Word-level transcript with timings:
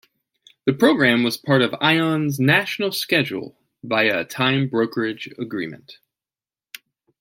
The 0.65 0.73
program 0.73 1.21
was 1.21 1.37
part 1.37 1.61
of 1.61 1.75
Ion's 1.79 2.39
national 2.39 2.91
schedule 2.91 3.55
via 3.83 4.21
a 4.21 4.25
time 4.25 4.67
brokerage 4.67 5.29
agreement. 5.37 5.99